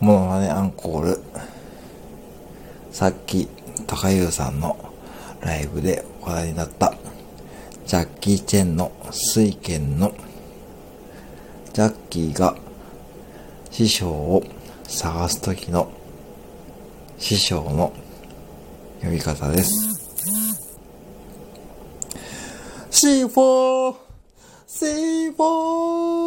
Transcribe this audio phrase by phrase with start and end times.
[0.00, 1.20] もノマネアンコール。
[2.92, 3.48] さっき、
[3.86, 4.92] 高優さんの
[5.40, 6.94] ライブで話題になった、
[7.86, 10.12] ジャッキー・チェンの水拳の、
[11.72, 12.56] ジャッキーが
[13.70, 14.44] 師匠を
[14.86, 15.90] 探すときの
[17.18, 17.92] 師匠の
[19.02, 19.70] 呼び方です。
[22.90, 23.94] C4!
[24.66, 26.17] C4!